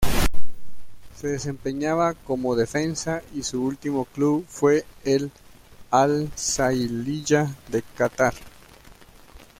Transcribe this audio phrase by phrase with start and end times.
[1.15, 5.31] Se desempeñaba como defensa y su último club fue el
[5.91, 8.33] Al-Sailiya de Catar.